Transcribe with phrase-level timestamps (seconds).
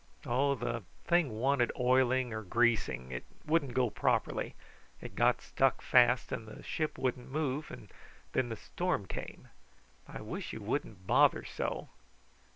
[0.25, 4.55] "Oh, the thing wanted oiling or greasing; it wouldn't go properly.
[4.99, 7.87] It got stuck fast, and the ship wouldn't move; and
[8.33, 9.49] then the storm came.
[10.07, 11.89] I wish you wouldn't bother so."